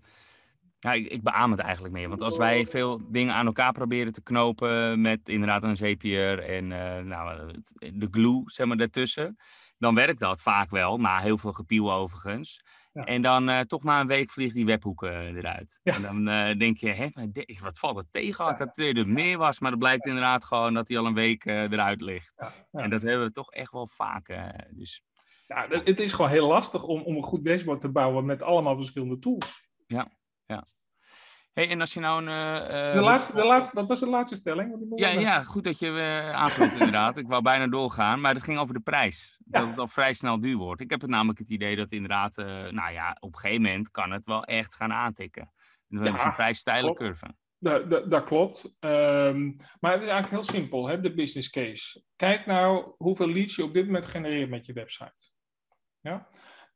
[0.83, 2.09] ja, ik, ik beaam het eigenlijk meer.
[2.09, 6.71] Want als wij veel dingen aan elkaar proberen te knopen met inderdaad een Zapier en
[6.71, 7.53] uh, nou,
[7.93, 9.37] de glue, zeg maar, daartussen,
[9.77, 12.61] dan werkt dat vaak wel, maar heel veel gepiel overigens.
[12.93, 13.03] Ja.
[13.03, 15.79] En dan uh, toch na een week vliegt die webhoeken eruit.
[15.83, 15.93] Ja.
[15.93, 17.07] En dan uh, denk je, hè,
[17.61, 18.29] wat valt er tegen?
[18.29, 21.13] Ik had dat er meer was, maar het blijkt inderdaad gewoon dat hij al een
[21.13, 22.33] week eruit ligt.
[22.71, 24.37] En dat hebben we toch echt wel vaak.
[24.69, 25.03] dus...
[25.47, 28.75] Ja, het is gewoon heel lastig om, om een goed dashboard te bouwen met allemaal
[28.75, 29.69] verschillende tools.
[29.87, 30.11] Ja,
[30.45, 30.65] ja.
[31.53, 32.29] Hey, en als je nou een...
[32.67, 34.93] Uh, de laatste, de laatste, dat was de laatste stelling.
[34.95, 37.17] Ja, ja, goed dat je uh, aanvult inderdaad.
[37.17, 39.39] Ik wou bijna doorgaan, maar het ging over de prijs.
[39.45, 40.81] Dat het al vrij snel duur wordt.
[40.81, 43.91] Ik heb het namelijk het idee dat inderdaad, uh, nou ja, op een gegeven moment
[43.91, 45.51] kan het wel echt gaan aantikken.
[45.87, 47.25] We hebben ja, een vrij steile curve.
[47.59, 48.63] Dat, dat klopt.
[48.79, 52.03] Um, maar het is eigenlijk heel simpel, hè, de business case.
[52.15, 55.29] Kijk nou hoeveel leads je op dit moment genereert met je website.
[55.99, 56.27] Ja?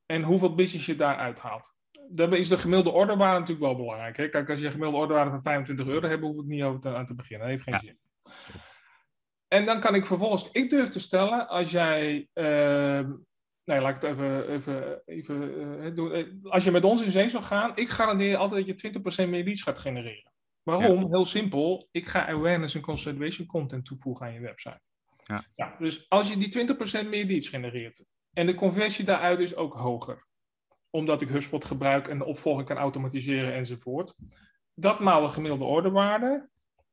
[0.06, 1.77] En hoeveel business je daaruit haalt
[2.10, 4.18] daarbij is de gemiddelde orderwaarde natuurlijk wel belangrijk.
[4.18, 4.30] Hè?
[4.30, 6.96] Kijk, als je een gemiddelde orderwaarde van 25 euro hebt, hoeft het niet over te,
[6.96, 7.48] aan te beginnen.
[7.48, 8.00] Dat heeft geen zin.
[9.48, 13.10] En dan kan ik vervolgens, ik durf te stellen, als jij, uh,
[13.64, 16.12] nee, laat ik het even, even, even uh, doen.
[16.12, 19.30] Eh, als je met ons in zee zou gaan, ik garandeer altijd dat je 20%
[19.30, 20.32] meer leads gaat genereren.
[20.64, 21.08] Waarom?
[21.10, 21.88] Heel simpel.
[21.92, 24.80] Ik ga awareness en consideration content toevoegen aan je website.
[25.24, 25.46] Ja.
[25.56, 29.74] ja dus als je die 20% meer leads genereert en de conversie daaruit is ook
[29.74, 30.27] hoger,
[30.98, 34.16] omdat ik HubSpot gebruik en de opvolging kan automatiseren enzovoort.
[34.74, 36.50] Dat maal de gemiddelde orderwaarde.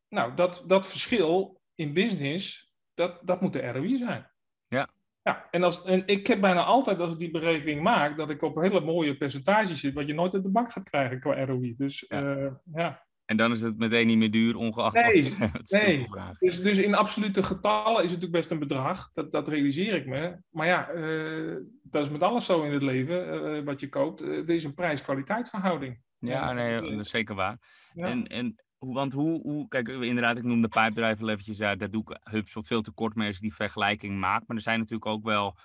[0.08, 4.30] Nou, dat, dat verschil in business, dat, dat moet de ROI zijn.
[4.68, 4.88] Ja.
[5.22, 8.42] Ja, en, als, en ik heb bijna altijd, als ik die berekening maak, dat ik
[8.42, 11.74] op hele mooie percentages zit, wat je nooit uit de bank gaat krijgen qua ROI.
[11.76, 12.22] Dus ja.
[12.22, 13.06] Uh, ja.
[13.24, 16.06] En dan is het meteen niet meer duur, ongeacht nee, wat nee.
[16.38, 19.10] Dus, dus in absolute getallen is het natuurlijk best een bedrag.
[19.12, 20.36] Dat, dat realiseer ik me.
[20.50, 24.22] Maar ja, uh, dat is met alles zo in het leven, uh, wat je koopt.
[24.22, 26.00] Uh, er is een prijs-kwaliteit verhouding.
[26.18, 27.58] Ja, nee, dat is zeker waar.
[27.94, 28.06] Ja.
[28.06, 31.78] En, en want hoe, hoe, kijk, inderdaad, ik noem de pijpdrive al eventjes uit.
[31.78, 34.46] Daar doe ik HubSpot veel te kort mee als die vergelijking maakt.
[34.46, 35.56] Maar er zijn natuurlijk ook wel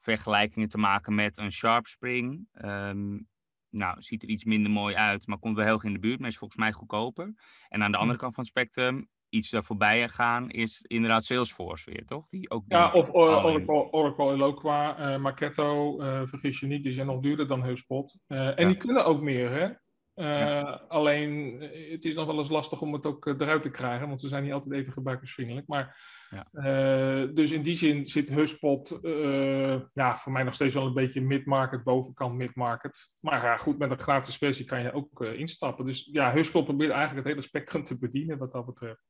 [0.00, 2.48] vergelijkingen te maken met een Sharp Spring.
[2.64, 3.28] Um,
[3.74, 6.20] nou, ziet er iets minder mooi uit, maar komt wel heel erg in de buurt,
[6.20, 7.34] maar is volgens mij goedkoper.
[7.68, 11.90] En aan de andere kant van het spectrum, iets daar voorbij gaan, is inderdaad Salesforce
[11.90, 12.28] weer, toch?
[12.28, 17.06] Die ook ja, of Oracle, Oracle Eloqua, uh, Marketo, uh, vergis je niet, die zijn
[17.06, 18.18] nog duurder dan HubSpot.
[18.28, 19.68] Uh, en die kunnen ook meer, hè?
[20.14, 24.20] Uh, Alleen, het is nog wel eens lastig om het ook eruit te krijgen, want
[24.20, 25.66] ze zijn niet altijd even gebruikersvriendelijk.
[25.66, 26.00] Maar,
[26.30, 26.46] ja.
[26.52, 30.94] uh, dus in die zin zit HubSpot uh, ja, voor mij nog steeds wel een
[30.94, 33.14] beetje mid-market, bovenkant mid-market.
[33.20, 35.86] Maar ja, goed, met een gratis versie kan je ook instappen.
[35.86, 39.02] Dus ja, HubSpot probeert eigenlijk het hele spectrum te bedienen wat dat betreft.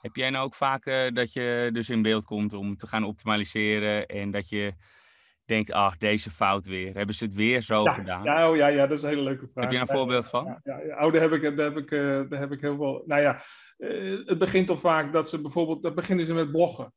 [0.00, 4.06] Heb jij nou ook vaak dat je dus in beeld komt om te gaan optimaliseren
[4.06, 4.74] en dat je
[5.46, 6.94] denkt, ach, deze fout weer.
[6.94, 8.22] Hebben ze het weer zo gedaan?
[8.22, 9.64] Ja, oh, ja, ja, dat is een hele leuke vraag.
[9.64, 10.60] Heb je een voorbeeld van?
[10.62, 13.02] Ja, ja, oh, daar heb ik, daar heb ik, uh, daar heb ik heel veel...
[13.06, 13.42] Nou ja,
[13.78, 15.82] uh, het begint al vaak dat ze bijvoorbeeld...
[15.82, 16.84] Dat beginnen ze met bloggen.
[16.84, 16.92] En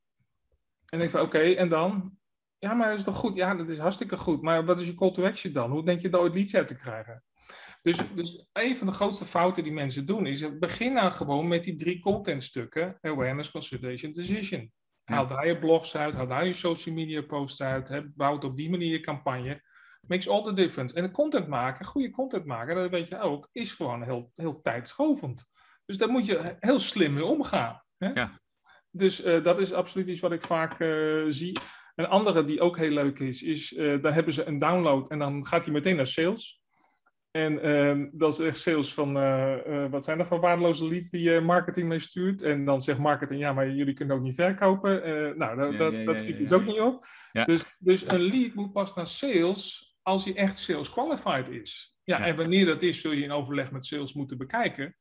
[0.97, 2.17] dan denk ik van, oké, okay, en dan?
[2.57, 3.35] Ja, maar dat is toch goed?
[3.35, 4.41] Ja, dat is hartstikke goed.
[4.41, 5.71] Maar wat is je call to action dan?
[5.71, 7.23] Hoe denk je daar ooit leads uit te krijgen?
[7.81, 10.57] Dus, dus een van de grootste fouten die mensen doen is...
[10.59, 12.97] Begin nou gewoon met die drie contentstukken.
[13.01, 14.71] Awareness, consideration, decision.
[15.09, 18.57] Haal daar je blogs uit, haal daar je social media posts uit, hè, bouw op
[18.57, 19.61] die manier je campagne.
[20.07, 20.95] Makes all the difference.
[20.95, 25.45] En content maken, goede content maken, dat weet je ook, is gewoon heel, heel tijdschovend.
[25.85, 27.83] Dus daar moet je heel slim mee omgaan.
[27.97, 28.07] Hè?
[28.07, 28.39] Ja.
[28.91, 31.59] Dus uh, dat is absoluut iets wat ik vaak uh, zie.
[31.95, 35.19] Een andere die ook heel leuk is, is uh, daar hebben ze een download en
[35.19, 36.58] dan gaat hij meteen naar sales.
[37.39, 41.09] En uh, dat is echt sales van, uh, uh, wat zijn dat voor waardeloze leads
[41.09, 42.41] die je marketing mee stuurt?
[42.41, 45.01] En dan zegt marketing, ja, maar jullie kunnen ook niet verkopen.
[45.37, 47.05] nou, dat, ja, dat, ja, dat schiet dus ook niet op.
[47.45, 51.95] Dus, dus een lead moet pas naar sales als hij echt sales qualified is.
[52.03, 54.95] Ja, en wanneer dat is, zul je in overleg met sales moeten bekijken.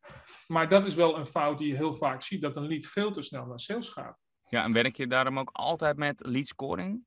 [0.47, 3.11] Maar dat is wel een fout die je heel vaak ziet, dat een lead veel
[3.11, 4.19] te snel naar sales gaat.
[4.49, 7.05] Ja, en werk je daarom ook altijd met lead scoring?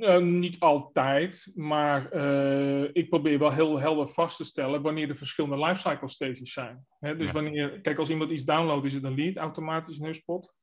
[0.00, 5.14] Uh, niet altijd, maar uh, ik probeer wel heel helder vast te stellen wanneer de
[5.14, 6.86] verschillende lifecycle stages zijn.
[6.98, 7.32] Hè, dus ja.
[7.32, 10.54] wanneer, kijk, als iemand iets downloadt, is het een lead automatisch in HubSpot.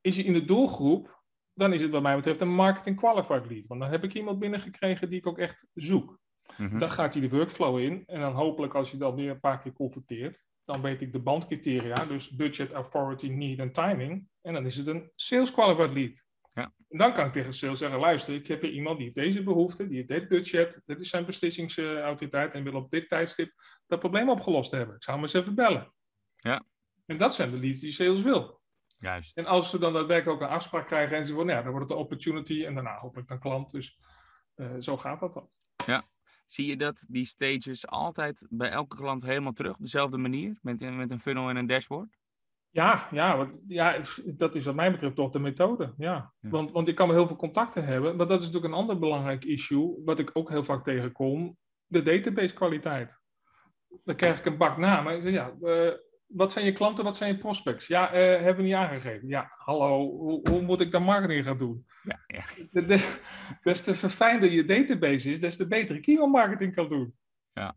[0.00, 1.22] Is hij in de doelgroep,
[1.54, 3.66] dan is het wat mij betreft een marketing qualified lead.
[3.66, 6.18] Want dan heb ik iemand binnengekregen die ik ook echt zoek.
[6.56, 6.78] Mm -hmm.
[6.78, 9.58] Dan gaat hij de workflow in en dan hopelijk als je dan weer een paar
[9.58, 14.28] keer converteert, dan weet ik de bandcriteria, dus budget, authority, need en timing.
[14.40, 16.26] En dan is het een sales qualified lead.
[16.58, 16.72] Ja.
[16.88, 19.42] En dan kan ik tegen sales zeggen, luister, ik heb hier iemand die heeft deze
[19.42, 23.52] behoefte, die heeft dit budget, dit is zijn beslissingsautoriteit en wil op dit tijdstip
[23.86, 24.96] dat probleem opgelost hebben.
[24.96, 25.92] Ik zou hem eens even bellen.
[26.36, 26.62] Ja.
[27.06, 28.60] En dat zijn de leads die sales wil.
[28.98, 29.38] Juist.
[29.38, 31.72] En als ze dan daadwerkelijk ook een afspraak krijgen en ze van, nou ja, dan
[31.72, 33.70] wordt het een opportunity en daarna hopelijk een klant.
[33.70, 33.98] Dus
[34.56, 35.50] uh, zo gaat dat dan.
[35.86, 36.08] Ja.
[36.46, 40.58] Zie je dat die stages altijd bij elke klant helemaal terug op dezelfde manier?
[40.62, 42.17] Met, met een funnel en een dashboard?
[42.70, 45.94] Ja, ja, want, ja, dat is wat mij betreft toch de methode.
[45.96, 46.32] Ja.
[46.40, 46.50] ja.
[46.50, 48.98] Want, want ik kan wel heel veel contacten hebben, maar dat is natuurlijk een ander
[48.98, 53.20] belangrijk issue, wat ik ook heel vaak tegenkom: de database kwaliteit.
[54.04, 55.90] Dan krijg ik een bak namen en zeg ja, uh,
[56.26, 57.86] wat zijn je klanten, wat zijn je prospects?
[57.86, 59.28] Ja, uh, hebben we niet aangegeven.
[59.28, 61.86] Ja, hallo, hoe, hoe moet ik dan marketing gaan doen?
[62.02, 62.80] Ja, ja.
[62.86, 63.20] Des,
[63.62, 67.14] des te verfijnder je database is, des te beter ik e marketing kan doen.
[67.52, 67.76] Ja.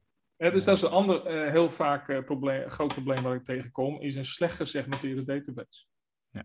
[0.49, 3.99] Dus dat is een ander uh, heel vaak uh, probleem, groot probleem waar ik tegenkom,
[3.99, 5.85] is een slecht gesegmenteerde database.
[6.29, 6.43] Ja.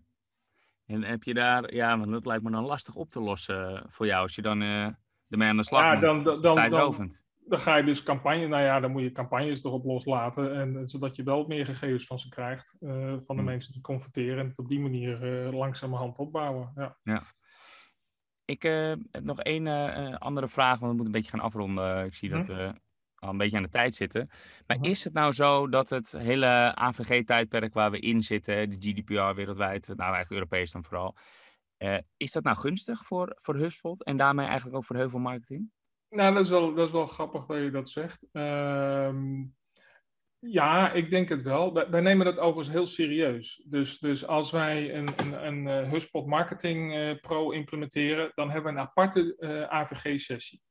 [0.85, 4.05] En heb je daar, ja, want dat lijkt me dan lastig op te lossen voor
[4.05, 4.61] jou als je dan
[5.29, 6.01] ermee aan de slag ja, moet.
[6.01, 7.11] Dan, dan, dan, dan,
[7.47, 10.55] dan ga je dus campagne, nou ja, dan moet je campagnes erop loslaten.
[10.55, 13.43] En, zodat je wel meer gegevens van ze krijgt, uh, van de Hmm.
[13.43, 14.39] mensen die converteren.
[14.39, 16.71] En het op die manier uh, langzamerhand opbouwen.
[16.75, 16.97] Ja.
[17.03, 17.21] ja.
[18.45, 19.67] Ik uh, heb nog één
[20.19, 22.05] andere vraag, want we moeten een beetje gaan afronden.
[22.05, 22.35] Ik zie Hm.
[22.35, 22.73] dat we
[23.19, 24.29] al een beetje aan de tijd zitten.
[24.67, 24.89] Maar Mhm.
[24.89, 29.87] is het nou zo dat het hele AVG-tijdperk waar we in zitten, de GDPR wereldwijd,
[29.87, 31.15] nou eigenlijk Europees dan vooral,
[31.77, 35.71] uh, is dat nou gunstig voor, voor HubSpot en daarmee eigenlijk ook voor heuvelmarketing?
[36.09, 38.27] Nou, dat is wel, dat is wel grappig dat je dat zegt.
[38.31, 39.45] Ehm,
[40.39, 41.73] ja, ik denk het wel.
[41.73, 43.63] Wij, wij, nemen dat overigens heel serieus.
[43.65, 48.73] Dus, dus als wij een, een, een, een HubSpot Marketing uh, Pro implementeren, dan hebben
[48.73, 50.61] we een aparte AVG-sessie.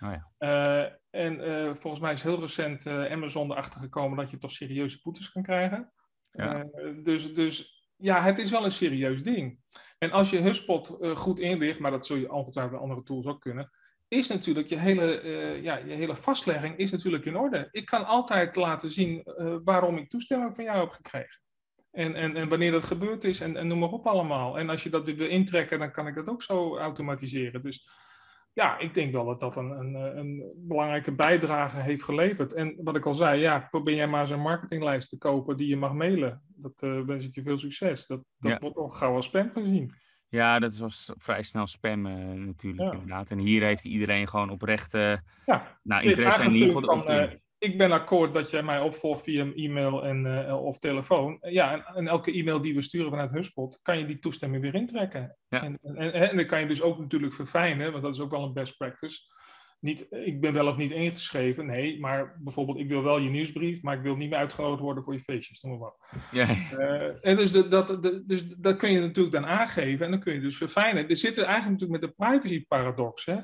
[0.00, 0.98] Oh ja.
[1.16, 5.00] En uh, volgens mij is heel recent uh, Amazon erachter gekomen dat je toch serieuze
[5.02, 5.92] boetes kan krijgen.
[6.32, 6.66] Ja.
[7.02, 9.58] dus, dus ja, het is wel een serieus ding.
[9.98, 13.70] En als je HubSpot goed inlicht, maar dat zul je ongetwijfeld andere tools ook kunnen,
[14.08, 15.22] is natuurlijk je hele,
[15.62, 17.68] ja, je hele vastlegging is natuurlijk in orde.
[17.70, 19.22] Ik kan altijd laten zien
[19.64, 21.40] waarom ik toestemming van jou heb gekregen.
[21.90, 24.58] En, en, en wanneer dat gebeurd is en, en noem maar op allemaal.
[24.58, 27.62] En als je dat wil intrekken, dan kan ik dat ook zo automatiseren.
[27.62, 27.88] Dus
[28.56, 32.52] ja, ik denk wel dat dat een, een, een belangrijke bijdrage heeft geleverd.
[32.52, 35.76] En wat ik al zei, ja, probeer jij maar een marketinglijst te kopen die je
[35.76, 36.42] mag mailen.
[36.48, 38.06] Dat uh, wens ik je veel succes.
[38.06, 38.58] Dat, dat Ja.
[38.58, 39.92] wordt ook gauw als spam gezien.
[40.28, 42.92] Ja, dat was vrij snel spam eh, natuurlijk Ja.
[42.92, 43.30] inderdaad.
[43.30, 45.16] En hier heeft iedereen gewoon oprecht eh
[45.46, 49.22] Ja, nou, interesse in ieder geval van, eh, ik ben akkoord dat jij mij opvolgt
[49.22, 51.38] via een e-mail en, eh, of telefoon.
[51.40, 54.74] Ja, en, en elke e-mail die we sturen vanuit HubSpot, kan je die toestemming weer
[54.74, 55.36] intrekken.
[55.48, 55.62] Ja.
[55.62, 58.42] En, en, en, dan kan je dus ook natuurlijk verfijnen, want dat is ook wel
[58.42, 59.20] een best practice.
[59.80, 63.82] Niet, ik ben wel of niet ingeschreven, nee, maar bijvoorbeeld ik wil wel je nieuwsbrief,
[63.82, 65.96] maar ik wil niet meer uitgenodigd worden voor je feestjes, noem maar wat.
[66.30, 66.46] Ja,
[66.78, 70.20] Eh, en dus, de, dat, de, dus dat kun je natuurlijk dan aangeven en dan
[70.20, 71.08] kun je dus verfijnen.
[71.08, 73.24] Er zit er eigenlijk natuurlijk met de privacy paradox.
[73.24, 73.36] Hè?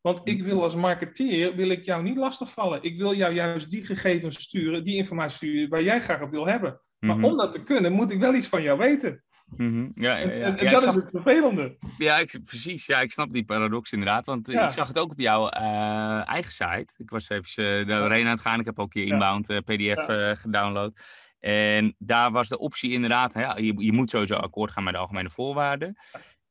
[0.00, 2.82] Want ik wil als marketeer, wil ik jou niet lastigvallen.
[2.82, 6.46] Ik wil jou juist die gegevens sturen, die informatie sturen waar jij graag op wil
[6.46, 6.80] hebben.
[6.98, 7.24] Maar Mhm.
[7.24, 9.24] om dat te kunnen, moet ik wel iets van jou weten.
[9.56, 9.88] Mhm.
[9.94, 10.44] ja, ja, En, ja.
[10.44, 11.76] en- en Ja, ik dat is het vervelende.
[11.98, 12.86] Ja, ik, precies.
[12.86, 14.26] Ja, ik snap die paradox inderdaad.
[14.26, 16.94] Want eh, ik zag het ook op jouw eh, eigen site.
[16.96, 18.60] Ik was even uh, doorheen aan het gaan.
[18.60, 19.12] Ik heb ook je Ja.
[19.12, 20.04] inbound PDF
[20.40, 21.00] gedownload.
[21.38, 24.92] En daar was de optie inderdaad, hè, ja, je, je moet sowieso akkoord gaan met
[24.92, 25.96] de algemene voorwaarden.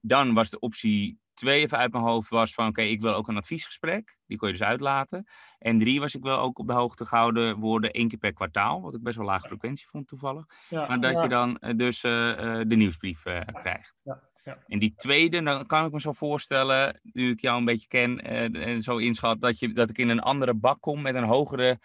[0.01, 3.27] Dan was de optie twee even uit mijn hoofd was van oké, ik wil ook
[3.27, 4.17] een adviesgesprek.
[4.25, 5.25] Die kon je dus uitlaten.
[5.59, 8.81] En drie was ik wel ook op de hoogte gehouden worden één keer per kwartaal.
[8.81, 10.45] Wat ik best wel lage frequentie vond toevallig.
[10.69, 13.21] Ja, Maar dat ja, je dan eh, dus eh, eh, de nieuwsbrief
[13.61, 14.01] krijgt.
[14.03, 14.57] ja, ja.
[14.67, 18.21] En die tweede, dan kan ik me zo voorstellen, nu ik jou een beetje ken
[18.53, 21.79] en zo inschat, dat, je, dat ik in een andere bak kom met een hogere,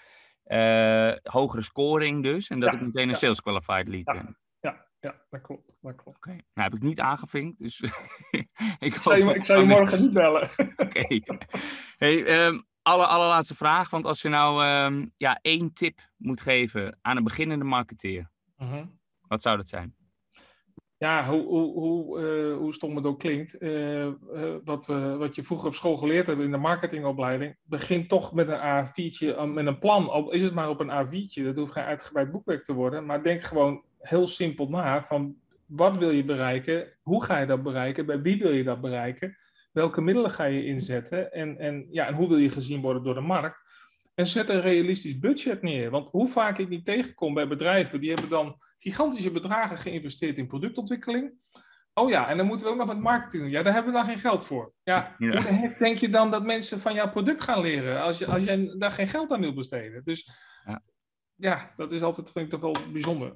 [1.23, 2.49] hogere scoring dus.
[2.49, 4.37] En dat ik meteen een sales qualified lead ben.
[5.05, 5.77] Ja, dat klopt.
[5.81, 6.17] Dat klopt.
[6.17, 6.29] Oké.
[6.31, 7.81] Nou heb ik niet aangevinkt, dus
[8.79, 10.51] ik zou je, ik zou je morgen niet bellen.
[10.77, 11.21] Oké.
[11.97, 16.99] Hey, ehm, alle, allerlaatste vraag, want als je nou ehm, ja, één tip moet geven
[17.03, 18.87] aan een beginnende marketeer, Mhm.
[19.29, 19.95] wat zou dat zijn?
[20.97, 24.09] Ja, hoe, hoe, hoe, eh, hoe stom het ook klinkt, eh,
[24.65, 28.49] wat, we, wat je vroeger op school geleerd hebt in de marketingopleiding, begin toch met
[28.49, 30.09] een A4'tje, eh, met een plan.
[30.09, 33.23] Al is het maar op een A4'tje, dat hoeft geen uitgebreid boekwerk te worden, maar
[33.23, 35.37] denk gewoon heel simpel na van
[35.67, 39.37] wat wil je bereiken, hoe ga je dat bereiken, bij wie wil je dat bereiken,
[39.73, 43.15] welke middelen ga je inzetten en, en, ja, en hoe wil je gezien worden door
[43.15, 43.63] de markt.
[44.15, 45.91] En zet een realistisch budget neer.
[45.91, 50.47] Want hoe vaak ik niet tegenkom bij bedrijven, die hebben dan gigantische bedragen geïnvesteerd in
[50.47, 51.33] productontwikkeling.
[51.95, 53.53] Oh ja, en dan moeten we ook nog met marketing doen.
[53.53, 54.73] Ja, daar hebben we dan geen geld voor.
[54.83, 58.45] Ja, hoe denk je dan dat mensen van jouw product gaan leren als, je, als
[58.45, 60.05] jij daar geen geld aan wil besteden?
[60.05, 60.31] Dus
[60.65, 60.83] Ja.
[61.35, 63.35] ja, dat is altijd, vind ik toch wel bijzonder.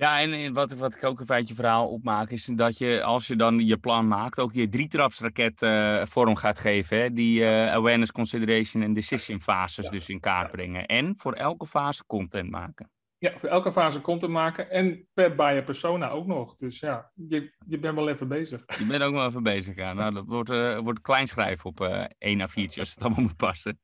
[0.00, 3.36] Ja, en wat, wat ik ook een feitje verhaal opmaak, is dat je als je
[3.36, 7.00] dan je plan maakt, ook die drietrapsraket uh, vorm gaat geven.
[7.00, 7.12] Hè?
[7.12, 10.86] Die uh, awareness, consideration en decision fases dus in kaart brengen.
[10.86, 12.90] En voor elke fase content maken.
[13.18, 16.54] Ja, voor elke fase content maken en per buyer persona ook nog.
[16.54, 18.64] Dus ja, je, je bent wel even bezig.
[18.78, 19.92] Je bent ook wel even bezig, ja.
[19.92, 23.80] Nou, dat wordt, uh, wordt kleinschrijf op uh, 1 A4'tje als het allemaal moet passen.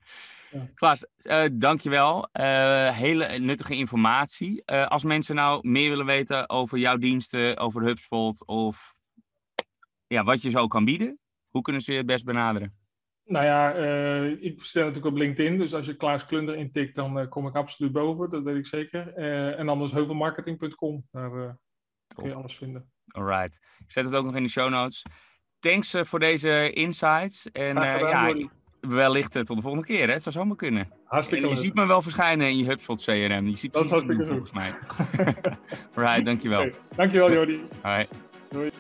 [0.51, 0.69] Ja.
[0.75, 2.29] Klaas, uh, dankjewel.
[2.33, 4.63] Uh, hele nuttige informatie.
[4.67, 8.95] Uh, als mensen nou meer willen weten over jouw diensten, over HubSpot of
[10.07, 12.75] ja, wat je zo kan bieden, hoe kunnen ze je het best benaderen?
[13.25, 13.73] Nou ja,
[14.41, 17.93] ik stel natuurlijk op LinkedIn, dus als je Klaas Klunder intikt, dan kom ik absoluut
[17.93, 19.15] boven, dat weet ik zeker.
[19.55, 21.59] en anders heuvelmarketing.com, daar
[22.15, 22.91] kun je alles vinden.
[23.07, 23.61] Alright.
[23.79, 25.03] Ik zet het ook nog in de show notes.
[25.59, 27.51] Thanks voor deze insights.
[27.51, 28.35] En ja,
[28.88, 30.07] wellicht tot de volgende keer.
[30.07, 30.12] Hè?
[30.12, 30.88] Het zou zomaar kunnen.
[31.05, 33.49] Hartstikke Je ziet me wel verschijnen in je HubSpot CRM.
[33.49, 34.75] Je ziet dat precies wat volgens mij.
[36.05, 36.61] right, dankjewel.
[36.61, 36.75] Okay.
[36.96, 37.61] Dankjewel, Jordi.
[37.83, 38.07] Hoi.
[38.51, 38.70] Doei.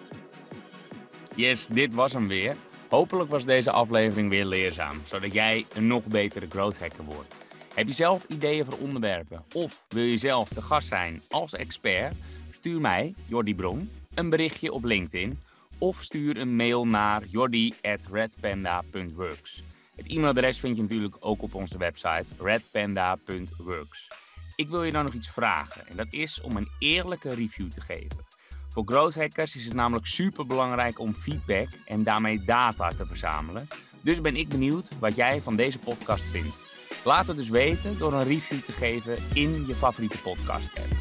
[1.34, 2.56] Yes, dit was hem weer.
[2.88, 7.34] Hopelijk was deze aflevering weer leerzaam, zodat jij een nog betere growth hacker wordt.
[7.74, 12.14] Heb je zelf ideeën voor onderwerpen of wil je zelf de gast zijn als expert?
[12.52, 15.38] Stuur mij, Jordi Bron, een berichtje op LinkedIn
[15.78, 19.62] of stuur een mail naar jordi@redpanda.works.
[19.96, 24.08] Het e-mailadres vind je natuurlijk ook op onze website redpanda.works.
[24.56, 27.80] Ik wil je dan nog iets vragen en dat is om een eerlijke review te
[27.80, 28.24] geven.
[28.68, 33.68] Voor growth hackers is het namelijk super belangrijk om feedback en daarmee data te verzamelen.
[34.00, 36.56] Dus ben ik benieuwd wat jij van deze podcast vindt.
[37.04, 40.96] Laat het dus weten door een review te geven in je favoriete podcast app.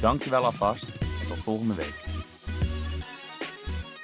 [0.00, 2.15] Dankjewel alvast en tot volgende week.